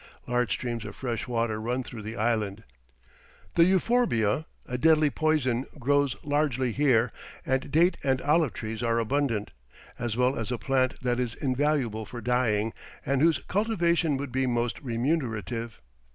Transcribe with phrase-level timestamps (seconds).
[0.25, 2.63] Large streams of fresh water run through the island;
[3.53, 7.11] the euphorbia, a deadly poison, grows largely here,
[7.45, 9.51] and date and olive trees are abundant,
[9.99, 12.73] as well as a plant that is invaluable for dyeing
[13.05, 15.79] and whose cultivation would be most remunerative.